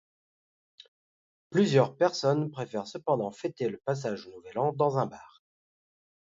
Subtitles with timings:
[1.51, 5.43] Plusieurs personnes préfèrent cependant fêter le passage au nouvel an dans un bar.